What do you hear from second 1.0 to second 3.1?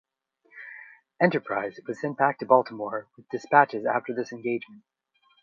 "Enterprise" was sent back to Baltimore